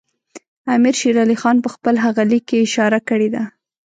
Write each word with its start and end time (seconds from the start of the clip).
امیر 0.75 0.95
شېر 0.99 1.15
علي 1.23 1.37
خان 1.41 1.57
په 1.63 1.69
خپل 1.75 1.95
هغه 2.05 2.23
لیک 2.31 2.43
کې 2.49 2.63
اشاره 2.67 2.99
کړې 3.09 3.29
ده. 3.35 3.43